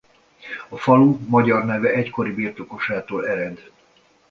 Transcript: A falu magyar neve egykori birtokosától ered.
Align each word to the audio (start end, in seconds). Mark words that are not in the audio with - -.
A 0.69 0.77
falu 0.77 1.17
magyar 1.29 1.63
neve 1.65 1.89
egykori 1.93 2.33
birtokosától 2.33 3.27
ered. 3.27 3.71